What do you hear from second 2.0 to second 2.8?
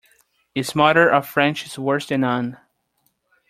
than none.